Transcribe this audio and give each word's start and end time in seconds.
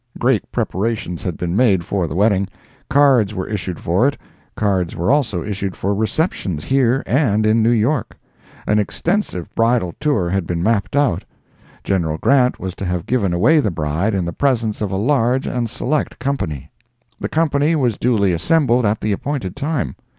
Great 0.17 0.51
preparations 0.51 1.21
had 1.21 1.37
been 1.37 1.55
made 1.55 1.83
for 1.85 2.07
the 2.07 2.15
wedding; 2.15 2.47
cards 2.89 3.35
were 3.35 3.47
issued 3.47 3.79
for 3.79 4.07
it; 4.07 4.17
cards 4.55 4.95
were 4.95 5.11
also 5.11 5.43
issued 5.43 5.75
for 5.75 5.93
receptions 5.93 6.63
here 6.63 7.03
and 7.05 7.45
in 7.45 7.61
New 7.61 7.69
York; 7.69 8.17
an 8.65 8.79
extensive 8.79 9.53
bridal 9.53 9.93
tour 9.99 10.27
had 10.27 10.47
been 10.47 10.63
mapped 10.63 10.95
out; 10.95 11.23
General 11.83 12.17
Grant 12.17 12.59
was 12.59 12.73
to 12.77 12.85
have 12.85 13.05
given 13.05 13.31
away 13.31 13.59
the 13.59 13.69
bride 13.69 14.15
in 14.15 14.25
the 14.25 14.33
presence 14.33 14.81
of 14.81 14.89
a 14.91 14.95
large 14.95 15.45
and 15.45 15.69
select 15.69 16.17
company. 16.17 16.71
The 17.19 17.29
company 17.29 17.75
was 17.75 17.99
duly 17.99 18.33
assembled 18.33 18.87
at 18.87 19.01
the 19.01 19.11
appointed 19.11 19.55
time. 19.55 19.95